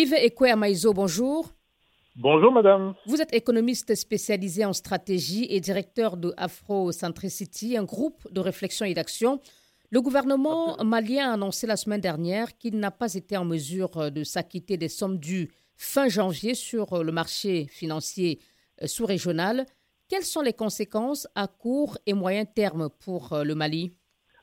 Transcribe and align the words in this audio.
Yves 0.00 0.14
Ekwe 0.14 0.94
bonjour. 0.94 1.46
Bonjour 2.14 2.52
madame. 2.52 2.94
Vous 3.06 3.20
êtes 3.20 3.34
économiste 3.34 3.96
spécialisé 3.96 4.64
en 4.64 4.72
stratégie 4.72 5.48
et 5.50 5.58
directeur 5.58 6.16
de 6.16 6.32
Afro-Centricity, 6.36 7.76
un 7.76 7.82
groupe 7.82 8.32
de 8.32 8.38
réflexion 8.38 8.86
et 8.86 8.94
d'action. 8.94 9.40
Le 9.90 10.00
gouvernement 10.00 10.76
malien 10.84 11.30
a 11.30 11.32
annoncé 11.32 11.66
la 11.66 11.74
semaine 11.74 12.00
dernière 12.00 12.56
qu'il 12.58 12.78
n'a 12.78 12.92
pas 12.92 13.12
été 13.14 13.36
en 13.36 13.44
mesure 13.44 14.12
de 14.12 14.22
s'acquitter 14.22 14.76
des 14.76 14.86
sommes 14.88 15.18
dues 15.18 15.50
fin 15.76 16.06
janvier 16.06 16.54
sur 16.54 17.02
le 17.02 17.10
marché 17.10 17.66
financier 17.66 18.38
sous-régional. 18.84 19.66
Quelles 20.08 20.22
sont 20.22 20.42
les 20.42 20.52
conséquences 20.52 21.26
à 21.34 21.48
court 21.48 21.98
et 22.06 22.14
moyen 22.14 22.44
terme 22.44 22.88
pour 23.04 23.36
le 23.42 23.54
Mali? 23.56 23.94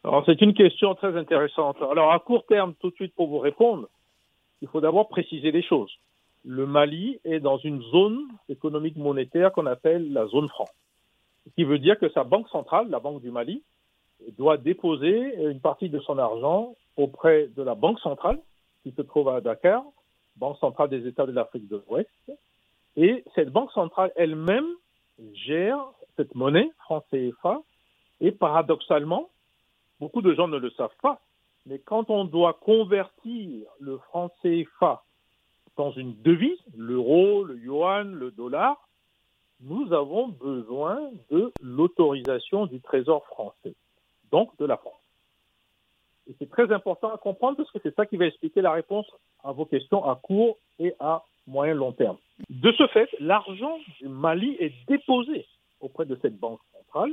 Alors 0.03 0.21
c'est 0.25 0.41
une 0.41 0.53
question 0.53 0.95
très 0.95 1.15
intéressante. 1.17 1.77
Alors 1.89 2.11
à 2.11 2.19
court 2.19 2.45
terme, 2.45 2.73
tout 2.81 2.89
de 2.89 2.95
suite 2.95 3.15
pour 3.15 3.29
vous 3.29 3.39
répondre, 3.39 3.87
il 4.61 4.67
faut 4.67 4.81
d'abord 4.81 5.09
préciser 5.09 5.51
les 5.51 5.63
choses. 5.63 5.91
Le 6.43 6.65
Mali 6.65 7.19
est 7.23 7.39
dans 7.39 7.57
une 7.57 7.81
zone 7.84 8.27
économique 8.49 8.97
monétaire 8.97 9.52
qu'on 9.52 9.66
appelle 9.66 10.13
la 10.13 10.27
zone 10.27 10.47
franc, 10.49 10.70
ce 11.45 11.53
qui 11.55 11.63
veut 11.63 11.80
dire 11.80 11.99
que 11.99 12.09
sa 12.09 12.23
banque 12.23 12.49
centrale, 12.49 12.89
la 12.89 12.99
Banque 12.99 13.21
du 13.21 13.31
Mali, 13.31 13.63
doit 14.38 14.57
déposer 14.57 15.35
une 15.49 15.59
partie 15.59 15.89
de 15.89 15.99
son 15.99 16.17
argent 16.17 16.75
auprès 16.97 17.47
de 17.55 17.61
la 17.61 17.75
Banque 17.75 17.99
centrale 17.99 18.39
qui 18.83 18.91
se 18.91 19.02
trouve 19.02 19.30
à 19.30 19.41
Dakar, 19.41 19.83
Banque 20.38 20.58
centrale 20.58 20.89
des 20.89 21.08
États 21.08 21.25
de 21.25 21.31
l'Afrique 21.31 21.67
de 21.67 21.83
l'Ouest. 21.88 22.09
Et 22.97 23.23
cette 23.35 23.49
Banque 23.49 23.72
centrale 23.72 24.11
elle-même 24.16 24.67
gère 25.33 25.80
cette 26.16 26.33
monnaie, 26.35 26.69
franc 26.80 27.03
CFA, 27.11 27.61
et 28.22 28.31
paradoxalement, 28.31 29.30
beaucoup 29.99 30.22
de 30.22 30.33
gens 30.33 30.47
ne 30.47 30.58
le 30.58 30.69
savent 30.72 30.95
pas, 31.02 31.19
mais 31.65 31.79
quand 31.79 32.09
on 32.09 32.25
doit 32.25 32.53
convertir 32.53 33.67
le 33.79 33.97
franc 33.97 34.29
CFA 34.41 35.03
dans 35.77 35.91
une 35.91 36.15
devise, 36.21 36.59
l'euro, 36.75 37.43
le 37.43 37.57
yuan, 37.57 38.13
le 38.13 38.31
dollar, 38.31 38.88
nous 39.61 39.94
avons 39.94 40.27
besoin 40.27 40.99
de 41.31 41.52
l'autorisation 41.61 42.66
du 42.66 42.81
Trésor 42.81 43.25
français, 43.25 43.73
donc 44.31 44.55
de 44.57 44.66
la 44.66 44.77
France. 44.77 44.94
Et 46.27 46.35
c'est 46.39 46.49
très 46.49 46.72
important 46.72 47.13
à 47.13 47.17
comprendre 47.17 47.57
parce 47.57 47.72
que 47.72 47.79
c'est 47.83 47.95
ça 47.95 48.05
qui 48.05 48.17
va 48.17 48.25
expliquer 48.25 48.61
la 48.61 48.72
réponse 48.72 49.05
à 49.44 49.52
vos 49.52 49.66
questions 49.66 50.03
à 50.05 50.16
court 50.16 50.57
et 50.79 50.94
à 51.00 51.23
moyen 51.47 51.73
long 51.73 51.91
terme. 51.91 52.17
De 52.50 52.72
ce 52.73 52.88
fait, 52.88 53.09
l'argent 53.19 53.77
du 54.00 54.07
Mali 54.07 54.55
est 54.59 54.73
déposé 54.88 55.45
auprès 55.79 56.05
de 56.05 56.17
cette 56.22 56.38
banque 56.38 56.59
centrale 56.73 57.11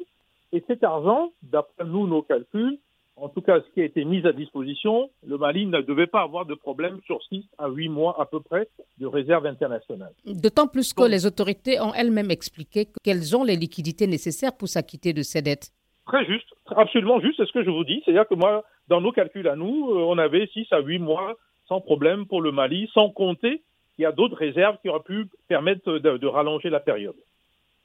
et 0.52 0.62
cet 0.66 0.84
argent, 0.84 1.32
d'après 1.42 1.84
nous, 1.84 2.06
nos 2.06 2.22
calculs, 2.22 2.78
en 3.16 3.28
tout 3.28 3.42
cas, 3.42 3.60
ce 3.60 3.74
qui 3.74 3.80
a 3.80 3.84
été 3.84 4.04
mis 4.04 4.26
à 4.26 4.32
disposition, 4.32 5.10
le 5.26 5.36
Mali 5.36 5.66
ne 5.66 5.80
devait 5.80 6.06
pas 6.06 6.22
avoir 6.22 6.46
de 6.46 6.54
problème 6.54 7.00
sur 7.06 7.22
6 7.24 7.44
à 7.58 7.68
8 7.68 7.88
mois 7.88 8.20
à 8.20 8.24
peu 8.24 8.40
près 8.40 8.68
de 8.98 9.06
réserve 9.06 9.46
internationale. 9.46 10.12
D'autant 10.24 10.66
plus 10.66 10.92
que 10.94 11.04
les 11.04 11.26
autorités 11.26 11.80
ont 11.80 11.92
elles-mêmes 11.94 12.30
expliqué 12.30 12.88
qu'elles 13.02 13.36
ont 13.36 13.44
les 13.44 13.56
liquidités 13.56 14.06
nécessaires 14.06 14.56
pour 14.56 14.68
s'acquitter 14.68 15.12
de 15.12 15.22
ces 15.22 15.42
dettes. 15.42 15.70
Très 16.06 16.24
juste, 16.24 16.48
absolument 16.66 17.20
juste, 17.20 17.36
c'est 17.36 17.46
ce 17.46 17.52
que 17.52 17.62
je 17.62 17.70
vous 17.70 17.84
dis. 17.84 18.02
C'est-à-dire 18.04 18.26
que 18.26 18.34
moi, 18.34 18.64
dans 18.88 19.00
nos 19.00 19.12
calculs 19.12 19.46
à 19.46 19.56
nous, 19.56 19.90
euh, 19.90 20.04
on 20.08 20.18
avait 20.18 20.46
6 20.46 20.66
à 20.72 20.80
8 20.80 20.98
mois 20.98 21.36
sans 21.68 21.80
problème 21.80 22.26
pour 22.26 22.40
le 22.42 22.50
Mali, 22.50 22.90
sans 22.92 23.10
compter 23.10 23.62
qu'il 23.94 24.02
y 24.02 24.06
a 24.06 24.12
d'autres 24.12 24.36
réserves 24.36 24.78
qui 24.82 24.88
auraient 24.88 25.00
pu 25.00 25.26
permettre 25.48 25.98
de, 25.98 26.16
de 26.16 26.26
rallonger 26.26 26.70
la 26.70 26.80
période. 26.80 27.14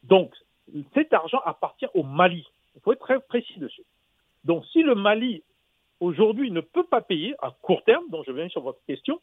Donc, 0.03 0.31
cet 0.94 1.14
argent 1.14 1.39
appartient 1.45 1.86
au 1.94 2.03
Mali. 2.03 2.45
Il 2.75 2.81
faut 2.81 2.94
être 2.94 3.00
très 3.00 3.20
précis 3.20 3.59
dessus. 3.59 3.83
Donc 4.43 4.66
si 4.71 4.83
le 4.83 4.95
Mali 4.95 5.43
aujourd'hui 5.99 6.52
ne 6.52 6.61
peut 6.61 6.85
pas 6.85 7.02
payer 7.02 7.35
à 7.39 7.52
court 7.61 7.83
terme, 7.83 8.05
dont 8.09 8.23
je 8.23 8.31
viens 8.31 8.49
sur 8.49 8.61
votre 8.61 8.83
question, 8.85 9.19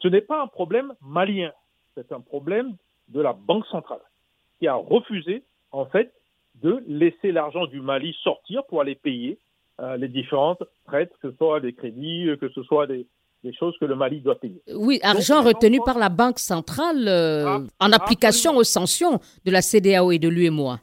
ce 0.00 0.08
n'est 0.08 0.20
pas 0.20 0.42
un 0.42 0.46
problème 0.46 0.94
malien, 1.00 1.52
c'est 1.94 2.12
un 2.12 2.20
problème 2.20 2.76
de 3.08 3.20
la 3.20 3.32
Banque 3.32 3.66
centrale 3.66 4.00
qui 4.58 4.66
a 4.66 4.74
refusé 4.74 5.42
en 5.72 5.86
fait 5.86 6.12
de 6.62 6.82
laisser 6.86 7.32
l'argent 7.32 7.66
du 7.66 7.80
Mali 7.80 8.16
sortir 8.22 8.64
pour 8.66 8.80
aller 8.80 8.94
payer 8.94 9.38
euh, 9.80 9.96
les 9.96 10.08
différentes 10.08 10.62
prêtes, 10.84 11.12
que 11.20 11.30
ce 11.30 11.36
soit 11.36 11.60
des 11.60 11.72
crédits, 11.72 12.28
que 12.40 12.48
ce 12.50 12.62
soit 12.62 12.86
des, 12.86 13.06
choses 13.58 13.76
que 13.78 13.84
le 13.84 13.94
Mali 13.94 14.20
doit 14.20 14.36
payer. 14.36 14.62
Oui, 14.74 15.00
argent 15.02 15.42
retenu 15.42 15.78
par 15.84 15.98
la 15.98 16.08
Banque 16.08 16.38
centrale 16.38 17.06
euh, 17.08 17.58
en 17.78 17.92
application 17.92 18.56
aux 18.56 18.64
sanctions 18.64 19.18
de 19.44 19.50
la 19.50 19.60
CDAO 19.60 20.12
et 20.12 20.18
de 20.18 20.28
l'UEMOA. 20.28 20.78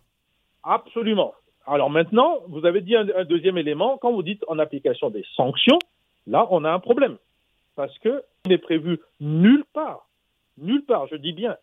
Absolument. 0.64 1.34
Alors 1.72 1.90
maintenant, 1.90 2.40
vous 2.50 2.66
avez 2.66 2.82
dit 2.82 2.98
un, 2.98 3.06
deuxième 3.24 3.58
élément, 3.58 3.98
quand 3.98 4.12
vous 4.12 4.24
dites 4.24 4.44
en 4.50 4.60
application 4.60 5.10
des 5.10 5.24
sanctions, 5.38 5.80
là, 6.28 6.46
on 6.50 6.66
a 6.66 6.70
un 6.70 6.80
problème. 6.80 7.18
Parce 7.78 7.98
qu'il 8.00 8.22
n'est 8.46 8.58
prévu 8.58 9.00
nulle 9.22 9.64
part, 9.74 10.06
nulle 10.58 10.84
part, 10.84 11.08
je 11.08 11.16
dis 11.16 11.32
bien, 11.32 11.56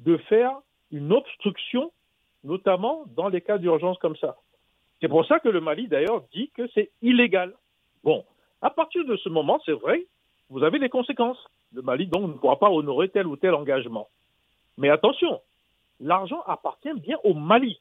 de 0.00 0.18
faire 0.18 0.52
une 0.92 1.14
obstruction, 1.14 1.90
notamment 2.44 3.04
dans 3.16 3.28
les 3.28 3.40
cas 3.40 3.56
d'urgence 3.56 3.96
comme 4.00 4.16
ça. 4.16 4.36
C'est 5.00 5.08
pour 5.08 5.24
ça 5.24 5.40
que 5.40 5.48
le 5.48 5.62
Mali, 5.62 5.88
d'ailleurs, 5.88 6.24
dit 6.34 6.50
que 6.54 6.68
c'est 6.74 6.90
illégal. 7.00 7.54
Bon, 8.04 8.26
à 8.60 8.68
partir 8.68 9.06
de 9.06 9.16
ce 9.16 9.30
moment, 9.30 9.62
c'est 9.64 9.72
vrai, 9.72 10.04
vous 10.50 10.62
avez 10.62 10.78
les 10.78 10.90
conséquences. 10.90 11.42
Le 11.72 11.80
Mali, 11.80 12.06
donc, 12.06 12.28
ne 12.28 12.34
pourra 12.34 12.58
pas 12.58 12.68
honorer 12.68 13.08
tel 13.08 13.26
ou 13.26 13.36
tel 13.36 13.54
engagement. 13.54 14.08
Mais 14.76 14.90
attention, 14.90 15.40
l'argent 16.00 16.42
appartient 16.46 16.92
bien 17.00 17.16
au 17.24 17.32
Mali. 17.32 17.80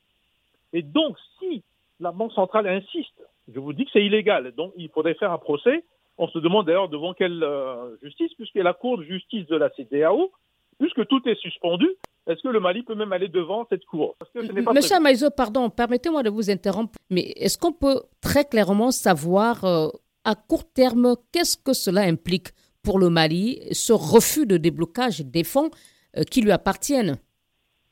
Et 0.73 0.81
donc, 0.81 1.17
si 1.39 1.63
la 1.99 2.11
Banque 2.11 2.33
centrale 2.33 2.67
insiste, 2.67 3.21
je 3.53 3.59
vous 3.59 3.73
dis 3.73 3.85
que 3.85 3.91
c'est 3.93 4.05
illégal, 4.05 4.51
donc 4.51 4.73
il 4.75 4.89
faudrait 4.89 5.15
faire 5.15 5.31
un 5.31 5.37
procès. 5.37 5.83
On 6.17 6.27
se 6.27 6.39
demande 6.39 6.65
d'ailleurs 6.65 6.89
devant 6.89 7.13
quelle 7.13 7.43
euh, 7.43 7.95
justice, 8.01 8.33
puisque 8.35 8.55
la 8.55 8.73
Cour 8.73 8.97
de 8.97 9.03
justice 9.03 9.45
de 9.47 9.55
la 9.55 9.69
CDAO, 9.69 10.31
puisque 10.79 11.07
tout 11.07 11.21
est 11.27 11.35
suspendu, 11.35 11.87
est-ce 12.27 12.41
que 12.41 12.49
le 12.49 12.59
Mali 12.59 12.83
peut 12.83 12.95
même 12.95 13.13
aller 13.13 13.29
devant 13.29 13.65
cette 13.69 13.85
Cour? 13.85 14.15
Monsieur 14.35 14.99
Maïzo, 14.99 15.29
pardon, 15.29 15.69
permettez-moi 15.69 16.23
de 16.23 16.29
vous 16.29 16.49
interrompre, 16.49 16.97
mais 17.09 17.21
est-ce 17.37 17.57
qu'on 17.57 17.71
peut 17.71 18.01
très 18.21 18.45
clairement 18.45 18.91
savoir 18.91 19.63
euh, 19.63 19.87
à 20.25 20.35
court 20.35 20.69
terme 20.73 21.15
qu'est-ce 21.31 21.57
que 21.57 21.73
cela 21.73 22.01
implique 22.01 22.49
pour 22.83 22.99
le 22.99 23.09
Mali, 23.09 23.61
ce 23.71 23.93
refus 23.93 24.45
de 24.45 24.57
déblocage 24.57 25.21
des 25.21 25.43
fonds 25.43 25.69
euh, 26.17 26.23
qui 26.23 26.41
lui 26.41 26.51
appartiennent? 26.51 27.17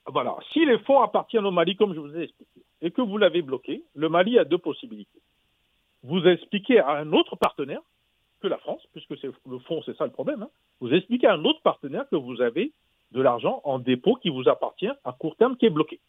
Voilà, 0.07 0.35
si 0.51 0.65
les 0.65 0.79
fonds 0.79 1.01
appartiennent 1.01 1.45
au 1.45 1.51
Mali, 1.51 1.75
comme 1.75 1.93
je 1.93 1.99
vous 1.99 2.15
ai 2.15 2.23
expliqué, 2.23 2.64
et 2.85 2.91
que 2.91 3.01
vous 3.01 3.17
l'avez 3.17 3.41
bloqué, 3.41 3.83
le 3.95 4.09
Mali 4.09 4.37
a 4.37 4.45
deux 4.45 4.59
possibilités. 4.59 5.19
Vous 6.03 6.23
expliquez 6.27 6.79
à 6.79 6.91
un 6.91 7.13
autre 7.13 7.35
partenaire 7.35 7.81
que 8.41 8.47
la 8.47 8.59
France, 8.59 8.83
puisque 8.91 9.17
c'est 9.17 9.31
le 9.49 9.57
fond, 9.57 9.81
c'est 9.83 9.97
ça 9.97 10.05
le 10.05 10.11
problème, 10.11 10.43
hein, 10.43 10.49
vous 10.81 10.93
expliquez 10.93 11.25
à 11.25 11.33
un 11.33 11.43
autre 11.45 11.61
partenaire 11.63 12.07
que 12.09 12.15
vous 12.15 12.41
avez 12.41 12.71
de 13.11 13.21
l'argent 13.21 13.59
en 13.63 13.79
dépôt 13.79 14.15
qui 14.17 14.29
vous 14.29 14.47
appartient 14.47 14.91
à 15.03 15.13
court 15.13 15.35
terme 15.35 15.57
qui 15.57 15.65
est 15.65 15.71
bloqué. 15.71 15.99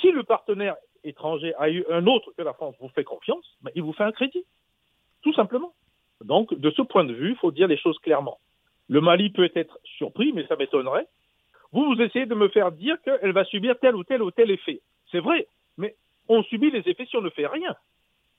Si 0.00 0.10
le 0.10 0.22
partenaire 0.22 0.76
étranger 1.04 1.54
a 1.58 1.68
eu 1.68 1.84
un 1.90 2.06
autre 2.06 2.32
que 2.34 2.42
la 2.42 2.54
France 2.54 2.74
vous 2.80 2.88
fait 2.88 3.04
confiance, 3.04 3.44
ben, 3.60 3.70
il 3.74 3.82
vous 3.82 3.92
fait 3.92 4.04
un 4.04 4.12
crédit, 4.12 4.46
tout 5.20 5.34
simplement. 5.34 5.74
Donc, 6.22 6.54
de 6.54 6.70
ce 6.70 6.80
point 6.80 7.04
de 7.04 7.12
vue, 7.12 7.32
il 7.32 7.36
faut 7.36 7.52
dire 7.52 7.68
les 7.68 7.76
choses 7.76 7.98
clairement. 7.98 8.38
Le 8.88 9.02
Mali 9.02 9.28
peut 9.28 9.50
être 9.54 9.78
surpris, 9.98 10.32
mais 10.32 10.46
ça 10.46 10.56
m'étonnerait. 10.56 11.06
Vous, 11.72 11.84
vous 11.84 12.00
essayez 12.00 12.24
de 12.24 12.34
me 12.34 12.48
faire 12.48 12.72
dire 12.72 12.96
qu'elle 13.02 13.32
va 13.32 13.44
subir 13.44 13.78
tel 13.80 13.94
ou 13.94 14.04
tel 14.04 14.22
ou 14.22 14.30
tel 14.30 14.50
effet. 14.50 14.80
C'est 15.10 15.20
vrai, 15.20 15.46
mais 15.76 15.96
on 16.28 16.42
subit 16.44 16.70
les 16.70 16.82
effets 16.86 17.06
si 17.06 17.16
on 17.16 17.22
ne 17.22 17.30
fait 17.30 17.46
rien. 17.46 17.74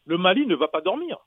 Le 0.06 0.18
Mali 0.18 0.46
ne 0.46 0.56
va 0.56 0.68
pas 0.68 0.81
dormir. 0.81 1.18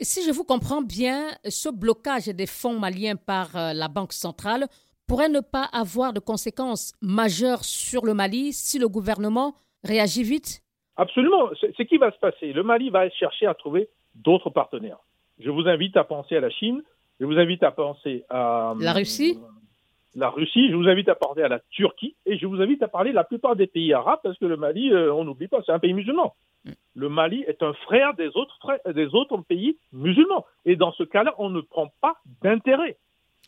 Si 0.00 0.24
je 0.24 0.30
vous 0.30 0.44
comprends 0.44 0.82
bien, 0.82 1.30
ce 1.44 1.68
blocage 1.68 2.26
des 2.28 2.46
fonds 2.46 2.78
maliens 2.78 3.16
par 3.16 3.56
euh, 3.56 3.72
la 3.72 3.88
Banque 3.88 4.12
centrale 4.12 4.68
pourrait 5.08 5.28
ne 5.28 5.40
pas 5.40 5.64
avoir 5.72 6.12
de 6.12 6.20
conséquences 6.20 6.92
majeures 7.02 7.64
sur 7.64 8.04
le 8.04 8.14
Mali 8.14 8.52
si 8.52 8.78
le 8.78 8.88
gouvernement 8.88 9.54
réagit 9.82 10.22
vite? 10.22 10.62
Absolument. 10.96 11.50
C'est 11.76 11.86
qui 11.86 11.96
va 11.96 12.12
se 12.12 12.18
passer? 12.18 12.52
Le 12.52 12.62
Mali 12.62 12.90
va 12.90 13.08
chercher 13.10 13.46
à 13.46 13.54
trouver 13.54 13.88
d'autres 14.14 14.50
partenaires. 14.50 14.98
Je 15.38 15.50
vous 15.50 15.66
invite 15.66 15.96
à 15.96 16.04
penser 16.04 16.36
à 16.36 16.40
la 16.40 16.50
Chine. 16.50 16.82
Je 17.20 17.24
vous 17.24 17.38
invite 17.38 17.62
à 17.62 17.70
penser 17.70 18.24
à 18.28 18.74
la 18.78 18.92
Russie? 18.92 19.38
La 20.18 20.30
Russie, 20.30 20.70
je 20.70 20.76
vous 20.76 20.88
invite 20.88 21.08
à 21.08 21.14
parler 21.14 21.42
à 21.42 21.48
la 21.48 21.60
Turquie 21.70 22.14
et 22.26 22.38
je 22.38 22.46
vous 22.46 22.60
invite 22.60 22.82
à 22.82 22.88
parler 22.88 23.10
de 23.10 23.14
la 23.14 23.24
plupart 23.24 23.56
des 23.56 23.66
pays 23.66 23.92
arabes 23.92 24.20
parce 24.22 24.38
que 24.38 24.46
le 24.46 24.56
Mali, 24.56 24.92
euh, 24.92 25.12
on 25.12 25.24
n'oublie 25.24 25.48
pas, 25.48 25.60
c'est 25.64 25.72
un 25.72 25.78
pays 25.78 25.94
musulman. 25.94 26.34
Mm. 26.64 26.70
Le 26.94 27.08
Mali 27.08 27.44
est 27.46 27.62
un 27.62 27.72
frère 27.72 28.14
des 28.14 28.28
autres, 28.28 28.56
frères, 28.60 28.80
des 28.92 29.14
autres 29.14 29.36
pays 29.38 29.78
musulmans. 29.92 30.44
Et 30.64 30.76
dans 30.76 30.92
ce 30.92 31.04
cas-là, 31.04 31.34
on 31.38 31.50
ne 31.50 31.60
prend 31.60 31.92
pas 32.00 32.16
d'intérêt. 32.42 32.96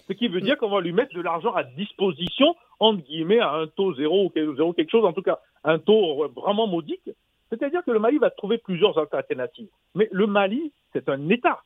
Ce 0.06 0.12
qui 0.12 0.28
veut 0.28 0.40
dire 0.40 0.58
qu'on 0.58 0.70
va 0.70 0.80
lui 0.80 0.92
mettre 0.92 1.14
de 1.14 1.20
l'argent 1.20 1.52
à 1.52 1.62
disposition, 1.62 2.56
entre 2.78 3.02
guillemets, 3.04 3.40
à 3.40 3.52
un 3.52 3.66
taux 3.66 3.94
zéro 3.94 4.30
ou 4.34 4.54
zéro 4.56 4.72
quelque 4.72 4.90
chose, 4.90 5.04
en 5.04 5.12
tout 5.12 5.22
cas, 5.22 5.38
un 5.64 5.78
taux 5.78 6.28
vraiment 6.28 6.66
modique. 6.66 7.10
C'est-à-dire 7.48 7.84
que 7.84 7.90
le 7.90 7.98
Mali 7.98 8.18
va 8.18 8.30
trouver 8.30 8.58
plusieurs 8.58 8.96
alternatives. 9.12 9.68
Mais 9.94 10.08
le 10.12 10.26
Mali, 10.26 10.72
c'est 10.92 11.08
un 11.08 11.28
État. 11.28 11.60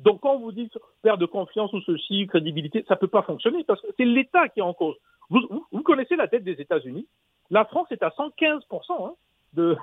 Donc 0.00 0.20
quand 0.20 0.38
vous 0.38 0.52
dites 0.52 0.76
perte 1.02 1.20
de 1.20 1.26
confiance 1.26 1.72
ou 1.72 1.80
ceci, 1.82 2.26
crédibilité, 2.26 2.84
ça 2.88 2.94
ne 2.94 3.00
peut 3.00 3.08
pas 3.08 3.22
fonctionner 3.22 3.64
parce 3.64 3.80
que 3.82 3.88
c'est 3.96 4.04
l'État 4.04 4.48
qui 4.48 4.60
est 4.60 4.64
en 4.64 4.72
cause. 4.72 4.96
Vous, 5.28 5.82
connaissez 5.84 6.16
la 6.16 6.26
dette 6.26 6.42
des 6.42 6.60
États-Unis? 6.60 7.06
La 7.50 7.64
France 7.64 7.86
est 7.92 8.02
à 8.02 8.08
115% 8.08 8.62
hein, 8.90 9.14
de, 9.54 9.76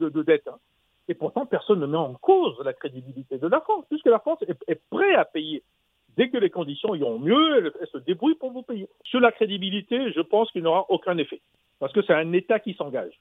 de, 0.00 0.22
dette. 0.22 0.48
Hein. 0.48 0.58
Et 1.08 1.14
pourtant, 1.14 1.46
personne 1.46 1.80
ne 1.80 1.86
met 1.86 1.98
en 1.98 2.14
cause 2.14 2.56
la 2.64 2.72
crédibilité 2.72 3.38
de 3.38 3.46
la 3.46 3.60
France, 3.60 3.84
puisque 3.88 4.06
la 4.06 4.18
France 4.18 4.38
est, 4.42 4.80
prête 4.90 5.16
à 5.16 5.24
payer 5.24 5.62
Dès 6.16 6.28
que 6.28 6.36
les 6.36 6.50
conditions 6.50 6.94
iront 6.94 7.18
mieux, 7.18 7.72
elle, 7.80 7.86
se 7.86 7.96
débrouille 7.96 8.34
pour 8.34 8.50
vous 8.50 8.62
payer. 8.62 8.86
Sur 9.02 9.20
la 9.20 9.32
crédibilité, 9.32 10.12
je 10.12 10.20
pense 10.20 10.50
qu'il 10.52 10.62
n'aura 10.62 10.84
aucun 10.90 11.16
effet. 11.16 11.40
Parce 11.78 11.92
que 11.92 12.02
c'est 12.02 12.12
un 12.12 12.32
État 12.34 12.60
qui 12.60 12.74
s'engage. 12.74 13.18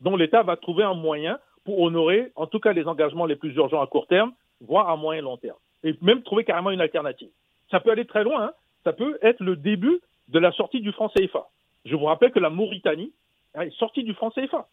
Donc 0.00 0.18
l'État 0.18 0.44
va 0.44 0.56
trouver 0.56 0.84
un 0.84 0.94
moyen 0.94 1.40
pour 1.64 1.80
honorer, 1.80 2.30
en 2.36 2.46
tout 2.46 2.60
cas, 2.60 2.72
les 2.72 2.86
engagements 2.86 3.26
les 3.26 3.34
plus 3.34 3.54
urgents 3.56 3.82
à 3.82 3.88
court 3.88 4.06
terme, 4.06 4.32
voire 4.60 4.88
à 4.88 4.96
moyen 4.96 5.20
et 5.20 5.24
long 5.24 5.36
terme. 5.36 5.58
Et 5.84 5.96
même 6.02 6.22
trouver 6.22 6.44
carrément 6.44 6.70
une 6.70 6.80
alternative. 6.80 7.30
Ça 7.70 7.80
peut 7.80 7.90
aller 7.90 8.06
très 8.06 8.24
loin. 8.24 8.44
Hein. 8.46 8.52
Ça 8.84 8.92
peut 8.92 9.18
être 9.22 9.40
le 9.42 9.56
début 9.56 10.00
de 10.28 10.38
la 10.38 10.52
sortie 10.52 10.80
du 10.80 10.92
franc 10.92 11.08
CFA. 11.08 11.48
Je 11.84 11.94
vous 11.94 12.04
rappelle 12.04 12.32
que 12.32 12.38
la 12.38 12.50
Mauritanie 12.50 13.12
est 13.54 13.70
sortie 13.78 14.02
du 14.02 14.14
franc 14.14 14.30
CFA. 14.30 14.68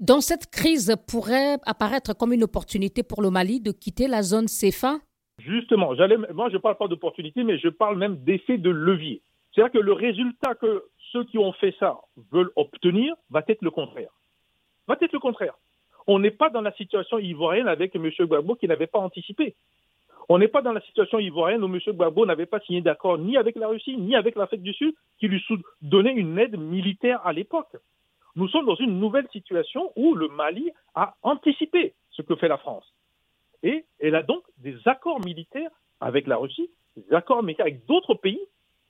Dans 0.00 0.20
cette 0.20 0.50
crise 0.50 0.94
pourrait 1.08 1.56
apparaître 1.66 2.16
comme 2.16 2.32
une 2.32 2.44
opportunité 2.44 3.02
pour 3.02 3.20
le 3.20 3.30
Mali 3.30 3.60
de 3.60 3.72
quitter 3.72 4.06
la 4.06 4.22
zone 4.22 4.46
CFA 4.46 4.98
Justement, 5.38 5.94
moi 6.34 6.48
je 6.50 6.54
ne 6.54 6.58
parle 6.58 6.76
pas 6.76 6.88
d'opportunité, 6.88 7.44
mais 7.44 7.58
je 7.58 7.68
parle 7.68 7.96
même 7.96 8.16
d'effet 8.24 8.58
de 8.58 8.70
levier. 8.70 9.22
C'est-à-dire 9.52 9.72
que 9.72 9.78
le 9.78 9.92
résultat 9.92 10.54
que 10.54 10.84
ceux 11.12 11.24
qui 11.24 11.38
ont 11.38 11.52
fait 11.52 11.74
ça 11.78 11.98
veulent 12.32 12.50
obtenir 12.56 13.14
va 13.30 13.42
être 13.46 13.62
le 13.62 13.70
contraire. 13.70 14.10
Va 14.86 14.96
être 15.00 15.12
le 15.12 15.20
contraire. 15.20 15.54
On 16.06 16.18
n'est 16.18 16.30
pas 16.30 16.50
dans 16.50 16.60
la 16.60 16.72
situation 16.72 17.18
ivoirienne 17.18 17.68
avec 17.68 17.94
M. 17.94 18.10
Gbagbo 18.18 18.56
qui 18.56 18.66
n'avait 18.66 18.86
pas 18.86 18.98
anticipé. 18.98 19.54
On 20.28 20.38
n'est 20.38 20.48
pas 20.48 20.60
dans 20.60 20.72
la 20.72 20.82
situation 20.82 21.18
ivoirienne 21.18 21.64
où 21.64 21.74
M. 21.74 21.80
Gbagbo 21.86 22.26
n'avait 22.26 22.46
pas 22.46 22.60
signé 22.60 22.82
d'accord 22.82 23.16
ni 23.18 23.36
avec 23.36 23.56
la 23.56 23.68
Russie, 23.68 23.96
ni 23.96 24.14
avec 24.14 24.36
l'Afrique 24.36 24.62
du 24.62 24.74
Sud, 24.74 24.94
qui 25.18 25.28
lui 25.28 25.42
donnait 25.80 26.12
une 26.12 26.38
aide 26.38 26.58
militaire 26.58 27.26
à 27.26 27.32
l'époque. 27.32 27.74
Nous 28.36 28.48
sommes 28.48 28.66
dans 28.66 28.76
une 28.76 29.00
nouvelle 29.00 29.26
situation 29.32 29.90
où 29.96 30.14
le 30.14 30.28
Mali 30.28 30.70
a 30.94 31.14
anticipé 31.22 31.94
ce 32.10 32.22
que 32.22 32.36
fait 32.36 32.48
la 32.48 32.58
France. 32.58 32.84
Et 33.62 33.84
elle 33.98 34.14
a 34.14 34.22
donc 34.22 34.42
des 34.58 34.76
accords 34.84 35.24
militaires 35.24 35.70
avec 36.00 36.26
la 36.26 36.36
Russie, 36.36 36.70
des 36.96 37.14
accords 37.14 37.42
militaires 37.42 37.66
avec 37.66 37.86
d'autres 37.86 38.14
pays. 38.14 38.40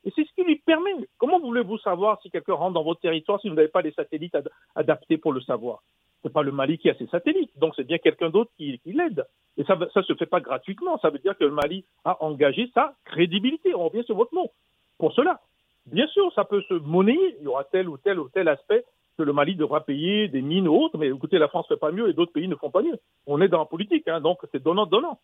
Et 0.05 0.13
c'est 0.15 0.25
ce 0.25 0.33
qui 0.35 0.45
lui 0.45 0.57
permet. 0.57 0.93
Comment 1.19 1.41
voulez-vous 1.41 1.79
savoir 1.79 2.21
si 2.23 2.31
quelqu'un 2.31 2.55
rentre 2.55 2.75
dans 2.75 2.85
votre 2.85 3.01
territoire 3.01 3.41
si 3.41 3.49
vous 3.49 3.55
n'avez 3.55 3.69
pas 3.69 3.83
les 3.83 3.93
satellites 3.93 4.37
adaptés 4.75 5.19
pour 5.19 5.33
le 5.33 5.41
savoir? 5.41 5.83
Ce 6.23 6.29
n'est 6.29 6.33
pas 6.33 6.43
le 6.43 6.53
Mali 6.53 6.79
qui 6.79 6.91
a 6.91 6.95
ses 6.95 7.07
satellites, 7.07 7.57
donc 7.59 7.75
c'est 7.77 7.85
bien 7.85 7.99
quelqu'un 7.99 8.31
d'autre 8.31 8.51
qui, 8.57 8.81
l'aide. 8.87 9.25
Et 9.57 9.65
ça 9.65 9.77
ne 9.77 10.03
se 10.03 10.15
fait 10.15 10.27
pas 10.27 10.41
gratuitement. 10.41 10.99
Ça 10.99 11.11
veut 11.11 11.19
dire 11.19 11.37
que 11.37 11.45
le 11.45 11.51
Mali 11.51 11.85
a 12.05 12.23
engagé 12.25 12.71
sa 12.75 12.95
crédibilité. 13.05 13.75
On 13.75 13.89
revient 13.89 14.05
sur 14.05 14.17
votre 14.17 14.35
mot. 14.35 14.51
Pour 14.99 15.13
cela, 15.13 15.41
bien 15.87 16.07
sûr, 16.09 16.33
ça 16.35 16.45
peut 16.45 16.63
se 16.69 16.75
monnayer. 16.75 17.37
Il 17.39 17.45
y 17.45 17.47
aura 17.49 17.65
tel 17.65 17.89
ou 17.89 17.99
tel 17.99 18.19
ou 18.19 18.29
tel 18.29 18.49
aspect 18.49 18.85
que 19.17 19.25
le 19.25 19.33
Mali 19.33 19.57
devra 19.57 19.85
payer 19.85 20.29
des 20.29 20.43
mines 20.43 20.69
ou 20.69 20.75
autres, 20.77 20.97
mais 20.97 21.09
écoutez, 21.09 21.39
la 21.39 21.49
France 21.49 21.67
ne 21.69 21.75
fait 21.75 21.81
pas 21.81 21.91
mieux 21.91 22.09
et 22.09 22.13
d'autres 22.13 22.33
pays 22.33 22.47
ne 22.47 22.55
font 22.55 22.71
pas 22.71 22.83
mieux. 22.83 22.99
On 23.27 23.41
est 23.41 23.49
dans 23.49 23.59
la 23.59 23.65
politique, 23.65 24.07
hein, 24.07 24.21
donc 24.21 24.39
c'est 24.53 24.63
donnant-donnant. 24.63 25.19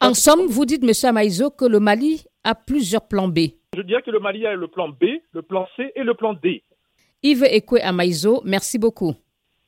En 0.00 0.14
somme, 0.14 0.46
vous 0.46 0.66
dites, 0.66 0.82
M. 0.82 0.90
Amaïzo, 1.08 1.50
que 1.50 1.64
le 1.64 1.78
Mali 1.78 2.26
a 2.46 2.54
plusieurs 2.54 3.06
plans 3.08 3.28
B. 3.28 3.38
Je 3.76 3.82
dirais 3.82 4.02
que 4.02 4.10
le 4.10 4.20
Mali 4.20 4.46
a 4.46 4.54
le 4.54 4.68
plan 4.68 4.88
B, 4.88 5.04
le 5.32 5.42
plan 5.42 5.66
C 5.76 5.92
et 5.96 6.04
le 6.04 6.14
plan 6.14 6.32
D. 6.32 6.62
Yves 7.22 7.44
Ekwe 7.44 7.80
Amaïzo, 7.82 8.40
merci 8.44 8.78
beaucoup. 8.78 9.14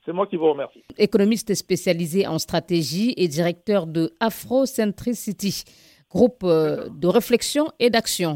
C'est 0.05 0.13
moi 0.13 0.27
qui 0.27 0.37
vous 0.37 0.49
remercie. 0.51 0.83
Économiste 0.97 1.55
spécialisé 1.55 2.27
en 2.27 2.39
stratégie 2.39 3.13
et 3.17 3.29
directeur 3.29 3.87
de 3.87 4.15
Afrocentricity, 4.21 5.65
groupe 6.09 6.43
euh, 6.45 6.89
de 6.89 7.09
réflexion 7.09 7.67
et 7.79 7.91
d'action. 7.91 8.27